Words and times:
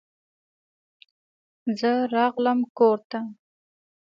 زه 1.79 1.91
راغلم 2.15 2.59
کور 2.77 2.99
ته. 3.09 3.19